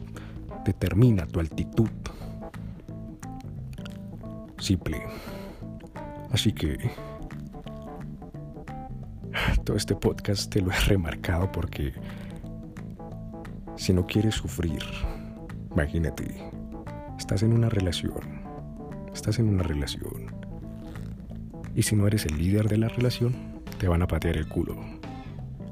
determina 0.64 1.26
tu 1.26 1.40
altitud. 1.40 1.90
Simple. 4.60 5.02
Así 6.32 6.54
que 6.54 6.78
todo 9.64 9.76
este 9.76 9.96
podcast 9.96 10.52
te 10.52 10.62
lo 10.62 10.72
he 10.72 10.80
remarcado 10.82 11.52
porque 11.52 11.92
si 13.78 13.94
no 13.94 14.06
quieres 14.06 14.36
sufrir, 14.36 14.84
imagínate, 15.72 16.52
estás 17.18 17.42
en 17.42 17.54
una 17.54 17.70
relación, 17.70 18.44
estás 19.12 19.40
en 19.40 19.50
una 19.50 19.64
relación, 19.64 20.28
y 21.74 21.84
si 21.84 21.96
no 21.96 22.08
eres 22.08 22.26
el 22.26 22.38
líder 22.38 22.68
de 22.70 22.78
la 22.78 22.90
relación, 22.90 23.36
te 23.80 23.88
van 23.88 24.02
a 24.02 24.08
patear 24.08 24.38
el 24.38 24.48
culo. 24.48 24.97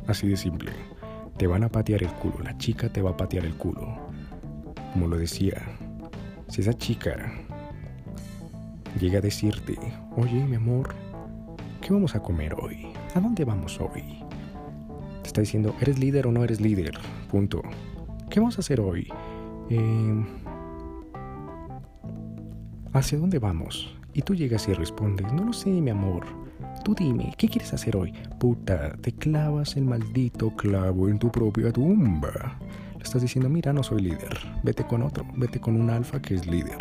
Así 0.08 0.28
de 0.28 0.38
simple, 0.38 0.72
te 1.38 1.48
van 1.48 1.64
a 1.64 1.70
patear 1.70 2.04
el 2.04 2.12
culo, 2.14 2.40
la 2.44 2.58
chica 2.58 2.90
te 2.90 3.02
va 3.02 3.12
a 3.12 3.18
patear 3.18 3.46
el 3.46 3.56
culo. 3.56 3.98
Como 4.94 5.08
lo 5.08 5.18
decía, 5.18 5.62
si 6.48 6.62
esa 6.62 6.74
chica 6.74 7.34
llega 9.00 9.18
a 9.18 9.22
decirte, 9.22 9.78
oye 10.16 10.46
mi 10.46 10.56
amor, 10.56 10.94
¿qué 11.82 11.92
vamos 11.92 12.16
a 12.16 12.22
comer 12.22 12.56
hoy? 12.62 12.88
¿A 13.16 13.20
dónde 13.20 13.46
vamos 13.46 13.80
hoy? 13.82 14.24
Te 15.24 15.28
está 15.28 15.42
diciendo, 15.42 15.76
¿eres 15.82 15.98
líder 15.98 16.28
o 16.28 16.32
no 16.32 16.44
eres 16.44 16.62
líder? 16.62 17.00
Punto. 17.32 17.62
¿Qué 18.30 18.40
vamos 18.40 18.58
a 18.58 18.62
hacer 18.62 18.80
hoy? 18.80 19.08
Em, 19.70 20.26
¿Hacia 22.94 23.18
dónde 23.18 23.40
vamos? 23.40 23.98
Y 24.14 24.22
tú 24.22 24.36
llegas 24.36 24.68
y 24.70 24.74
respondes, 24.74 25.34
no 25.34 25.46
lo 25.46 25.54
sé, 25.54 25.70
mi 25.70 25.90
amor. 25.90 26.45
Tú 26.86 26.94
dime, 26.94 27.34
¿qué 27.36 27.50
quieres 27.50 27.74
hacer 27.74 27.98
hoy? 27.98 28.14
Puta, 28.40 28.96
te 29.02 29.12
clavas 29.12 29.76
el 29.76 29.86
maldito 29.86 30.56
clavo 30.56 31.10
en 31.10 31.18
tu 31.18 31.32
propia 31.32 31.72
tumba. 31.72 32.60
Le 32.96 33.04
estás 33.04 33.24
diciendo, 33.24 33.50
mira, 33.50 33.74
no 33.74 33.82
soy 33.82 34.04
líder. 34.04 34.38
Vete 34.62 34.86
con 34.86 35.02
otro, 35.02 35.26
vete 35.36 35.60
con 35.60 35.82
un 35.82 35.90
alfa 35.90 36.22
que 36.22 36.36
es 36.36 36.46
líder. 36.46 36.78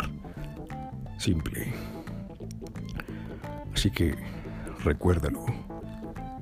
Simple. 1.17 1.73
Así 3.73 3.89
que, 3.89 4.13
recuérdalo 4.83 5.43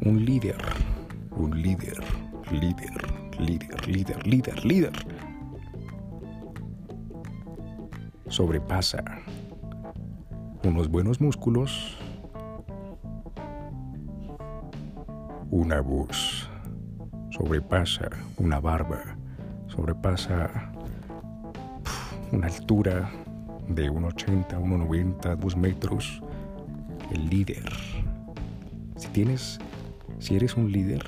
un 0.01 0.25
líder, 0.25 0.57
un 1.37 1.61
líder, 1.61 2.03
líder, 2.51 3.39
líder, 3.39 3.87
líder, 3.87 4.27
líder, 4.27 4.65
líder. 4.65 4.93
Sobrepasa 8.27 9.05
unos 10.65 10.89
buenos 10.89 11.21
músculos, 11.21 11.97
una 15.53 15.81
voz, 15.81 16.49
sobrepasa 17.29 18.09
una 18.37 18.59
barba, 18.59 19.15
sobrepasa 19.67 20.71
una 22.31 22.47
altura 22.47 23.11
de 23.67 23.91
1,80, 23.91 24.59
1,90, 24.59 25.35
2 25.35 25.57
metros. 25.57 26.23
El 27.11 27.29
líder. 27.29 27.71
Si 28.95 29.07
tienes 29.09 29.59
si 30.17 30.35
eres 30.35 30.57
un 30.57 30.71
líder, 30.71 31.05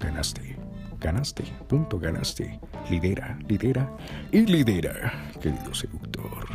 ganaste, 0.00 0.56
ganaste, 1.00 1.44
punto, 1.66 1.98
ganaste. 1.98 2.60
Lidera, 2.90 3.38
lidera 3.48 3.90
y 4.32 4.40
lidera, 4.42 5.14
querido 5.40 5.74
seductor. 5.74 6.46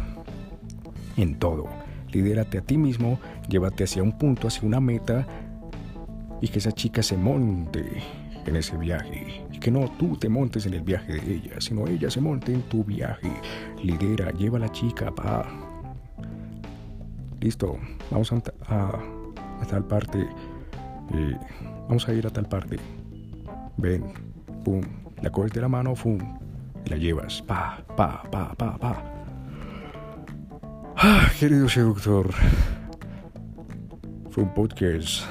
En 1.17 1.39
todo, 1.39 1.67
lidérate 2.11 2.59
a 2.59 2.61
ti 2.61 2.77
mismo, 2.77 3.19
llévate 3.49 3.85
hacia 3.85 4.03
un 4.03 4.15
punto, 4.19 4.47
hacia 4.47 4.67
una 4.67 4.79
meta 4.79 5.25
y 6.43 6.49
que 6.49 6.59
esa 6.59 6.73
chica 6.73 7.01
se 7.01 7.15
monte 7.15 8.03
en 8.45 8.55
ese 8.57 8.75
viaje. 8.75 9.45
Y 9.49 9.59
que 9.59 9.71
no 9.71 9.89
tú 9.97 10.17
te 10.17 10.27
montes 10.27 10.65
en 10.65 10.73
el 10.73 10.81
viaje 10.81 11.13
de 11.13 11.35
ella, 11.35 11.61
sino 11.61 11.87
ella 11.87 12.09
se 12.09 12.19
monte 12.19 12.53
en 12.53 12.63
tu 12.63 12.83
viaje. 12.83 13.31
Lidera, 13.81 14.29
lleva 14.31 14.57
a 14.57 14.61
la 14.61 14.69
chica, 14.69 15.09
pa. 15.15 15.47
Listo, 17.39 17.79
vamos 18.11 18.29
a, 18.33 18.41
tal 19.69 19.85
parte 19.85 20.27
vamos 21.87 22.09
a 22.09 22.13
ir 22.13 22.27
a 22.27 22.29
tal 22.29 22.49
parte. 22.49 22.77
Ven, 23.77 24.03
pum, 24.65 24.81
la 25.21 25.31
coges 25.31 25.53
de 25.53 25.61
la 25.61 25.69
mano, 25.69 25.93
pum, 25.93 26.19
y 26.85 26.89
la 26.89 26.97
llevas, 26.97 27.41
pa, 27.43 27.81
pa, 27.95 28.21
pa, 28.29 28.53
pa, 28.53 28.77
pa. 28.77 29.03
Ah, 30.97 31.31
querido 31.39 31.69
seductor, 31.69 32.33
fue 34.29 34.43
un 34.43 34.53
podcast 34.53 35.23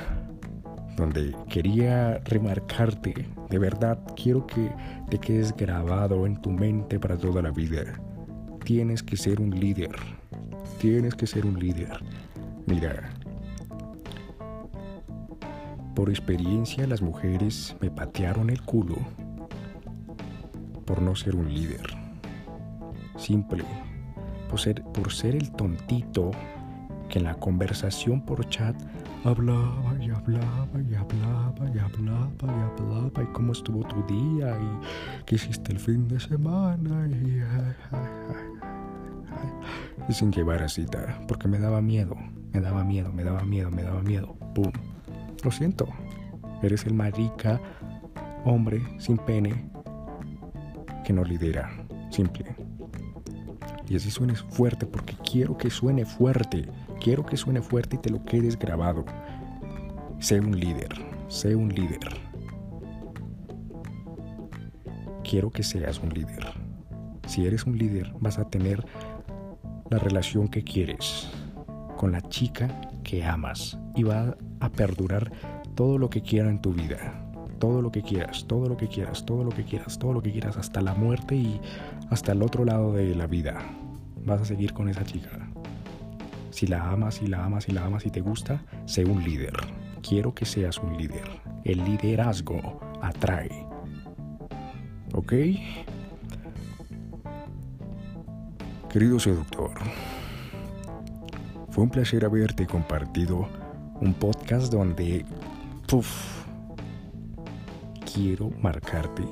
donde 1.02 1.34
quería 1.48 2.18
remarcarte, 2.26 3.26
de 3.50 3.58
verdad, 3.58 3.98
quiero 4.14 4.46
que 4.46 4.70
te 5.10 5.18
quedes 5.18 5.52
grabado 5.56 6.26
en 6.26 6.40
tu 6.40 6.50
mente 6.50 7.00
para 7.00 7.16
toda 7.16 7.42
la 7.42 7.50
vida. 7.50 8.00
Tienes 8.64 9.02
que 9.02 9.16
ser 9.16 9.40
un 9.40 9.50
líder, 9.50 9.96
tienes 10.78 11.16
que 11.16 11.26
ser 11.26 11.44
un 11.44 11.58
líder. 11.58 11.90
Mira, 12.66 13.10
por 15.96 16.08
experiencia 16.08 16.86
las 16.86 17.02
mujeres 17.02 17.76
me 17.80 17.90
patearon 17.90 18.48
el 18.48 18.62
culo 18.62 18.94
por 20.86 21.02
no 21.02 21.16
ser 21.16 21.34
un 21.34 21.52
líder. 21.52 21.96
Simple, 23.16 23.64
por 24.48 24.60
ser, 24.60 24.84
por 24.84 25.12
ser 25.12 25.34
el 25.34 25.50
tontito 25.50 26.30
que 27.08 27.18
en 27.18 27.24
la 27.24 27.34
conversación 27.34 28.24
por 28.24 28.48
chat 28.48 28.76
hablaba 29.24 29.94
y 30.00 30.10
hablaba 30.10 30.80
y 30.88 30.94
hablaba 30.94 31.70
y 31.72 31.78
hablaba 31.78 32.34
y 32.42 32.48
hablaba 32.48 33.22
y 33.22 33.26
cómo 33.32 33.52
estuvo 33.52 33.84
tu 33.84 34.02
día 34.04 34.56
y 34.58 35.24
qué 35.24 35.36
hiciste 35.36 35.72
el 35.72 35.78
fin 35.78 36.08
de 36.08 36.18
semana 36.18 37.06
y, 37.08 37.42
y 40.08 40.12
sin 40.12 40.32
llevar 40.32 40.62
a 40.62 40.68
cita 40.68 41.20
porque 41.28 41.48
me 41.48 41.58
daba 41.58 41.80
miedo, 41.80 42.16
me 42.52 42.60
daba 42.60 42.84
miedo, 42.84 43.12
me 43.12 43.24
daba 43.24 43.44
miedo, 43.44 43.70
me 43.70 43.82
daba 43.82 44.02
miedo. 44.02 44.34
¡Pum! 44.54 44.72
Lo 45.44 45.50
siento, 45.50 45.88
eres 46.62 46.86
el 46.86 46.94
marica 46.94 47.60
hombre 48.44 48.82
sin 48.98 49.18
pene 49.18 49.70
que 51.04 51.12
no 51.12 51.24
lidera. 51.24 51.70
Simple. 52.10 52.54
Y 53.88 53.96
así 53.96 54.10
suene 54.10 54.34
fuerte 54.34 54.86
porque 54.86 55.16
quiero 55.30 55.56
que 55.56 55.70
suene 55.70 56.04
fuerte. 56.04 56.68
Quiero 57.02 57.26
que 57.26 57.36
suene 57.36 57.60
fuerte 57.60 57.96
y 57.96 57.98
te 57.98 58.10
lo 58.10 58.24
quedes 58.24 58.56
grabado. 58.56 59.04
Sé 60.20 60.38
un 60.38 60.56
líder. 60.56 60.88
Sé 61.26 61.56
un 61.56 61.68
líder. 61.68 61.98
Quiero 65.28 65.50
que 65.50 65.64
seas 65.64 65.98
un 65.98 66.10
líder. 66.10 66.46
Si 67.26 67.44
eres 67.44 67.66
un 67.66 67.76
líder 67.76 68.12
vas 68.20 68.38
a 68.38 68.48
tener 68.48 68.86
la 69.90 69.98
relación 69.98 70.46
que 70.46 70.62
quieres 70.62 71.28
con 71.96 72.12
la 72.12 72.20
chica 72.28 72.68
que 73.02 73.24
amas 73.24 73.76
y 73.96 74.04
va 74.04 74.36
a 74.60 74.68
perdurar 74.70 75.32
todo 75.74 75.98
lo 75.98 76.08
que 76.08 76.22
quiera 76.22 76.50
en 76.50 76.62
tu 76.62 76.72
vida. 76.72 77.32
Todo 77.58 77.82
lo 77.82 77.90
que 77.90 78.02
quieras, 78.02 78.44
todo 78.46 78.68
lo 78.68 78.76
que 78.76 78.86
quieras, 78.86 79.26
todo 79.26 79.42
lo 79.42 79.50
que 79.50 79.64
quieras, 79.64 79.98
todo 79.98 80.12
lo 80.12 80.22
que 80.22 80.30
quieras, 80.30 80.56
hasta 80.56 80.80
la 80.80 80.94
muerte 80.94 81.34
y 81.34 81.60
hasta 82.10 82.30
el 82.30 82.42
otro 82.44 82.64
lado 82.64 82.92
de 82.92 83.16
la 83.16 83.26
vida. 83.26 83.58
Vas 84.24 84.42
a 84.42 84.44
seguir 84.44 84.72
con 84.72 84.88
esa 84.88 85.02
chica. 85.02 85.41
Si 86.52 86.66
la 86.66 86.90
amas, 86.90 87.14
si 87.14 87.26
la 87.26 87.44
amas, 87.44 87.64
si 87.64 87.72
la 87.72 87.86
amas 87.86 88.04
y 88.04 88.10
te 88.10 88.20
gusta, 88.20 88.62
sé 88.84 89.04
un 89.06 89.24
líder. 89.24 89.54
quiero 90.02 90.34
que 90.34 90.44
seas 90.44 90.78
un 90.78 90.96
líder. 90.96 91.24
El 91.64 91.84
liderazgo 91.84 92.80
atrae. 93.00 93.66
¿Ok? 95.14 95.32
Querido 98.90 99.18
seductor, 99.18 99.72
fue 101.70 101.84
un 101.84 101.90
placer 101.90 102.26
haberte 102.26 102.66
compartido 102.66 103.48
un 104.00 104.12
podcast 104.12 104.70
donde 104.70 105.24
puff, 105.88 106.44
quiero 108.12 108.50
marcarte 108.60 109.22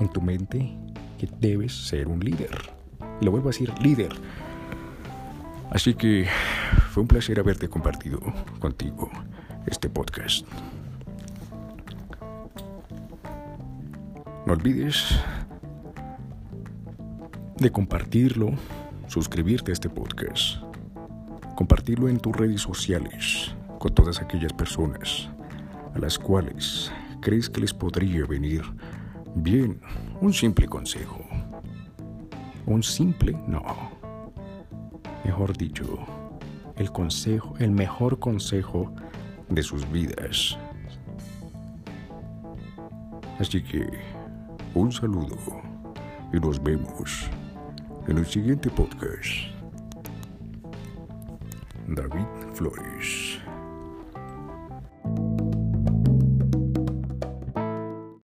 en 0.00 0.08
tu 0.08 0.20
mente 0.20 0.76
que 1.18 1.26
debes 1.40 1.72
ser 1.72 2.08
un 2.08 2.20
líder. 2.20 2.50
Y 3.22 3.24
lo 3.24 3.30
vuelvo 3.30 3.48
a 3.48 3.52
decir, 3.52 3.72
líder. 3.80 4.12
Así 5.74 5.92
que 5.92 6.28
fue 6.92 7.02
un 7.02 7.08
placer 7.08 7.40
haberte 7.40 7.68
compartido 7.68 8.20
contigo 8.60 9.10
este 9.66 9.90
podcast. 9.90 10.46
No 14.46 14.52
olvides 14.52 15.18
de 17.56 17.72
compartirlo, 17.72 18.52
suscribirte 19.08 19.72
a 19.72 19.74
este 19.74 19.90
podcast, 19.90 20.58
compartirlo 21.56 22.08
en 22.08 22.20
tus 22.20 22.36
redes 22.36 22.60
sociales 22.60 23.52
con 23.80 23.92
todas 23.92 24.22
aquellas 24.22 24.52
personas 24.52 25.28
a 25.92 25.98
las 25.98 26.20
cuales 26.20 26.92
crees 27.20 27.50
que 27.50 27.60
les 27.60 27.74
podría 27.74 28.24
venir 28.26 28.62
bien 29.34 29.80
un 30.20 30.32
simple 30.32 30.68
consejo. 30.68 31.24
Un 32.64 32.84
simple, 32.84 33.36
no. 33.48 33.93
Mejor 35.24 35.56
dicho, 35.56 35.98
el 36.76 36.92
consejo, 36.92 37.54
el 37.58 37.70
mejor 37.70 38.18
consejo 38.18 38.92
de 39.48 39.62
sus 39.62 39.90
vidas. 39.90 40.58
Así 43.38 43.62
que, 43.62 43.86
un 44.74 44.92
saludo 44.92 45.36
y 46.32 46.38
nos 46.38 46.62
vemos 46.62 47.30
en 48.06 48.18
el 48.18 48.26
siguiente 48.26 48.68
podcast. 48.70 49.54
David 51.88 52.26
Flores. 52.54 53.23